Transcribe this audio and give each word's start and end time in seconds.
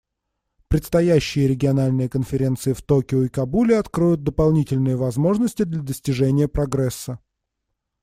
Предстоящие 0.67 1.47
региональные 1.47 2.09
конференции 2.09 2.73
в 2.73 2.81
Токио 2.81 3.21
и 3.21 3.29
Кабуле 3.29 3.77
откроют 3.77 4.23
дополнительные 4.23 4.95
возможности 4.95 5.61
для 5.61 5.83
достижения 5.83 6.47
прогресса. 6.47 7.19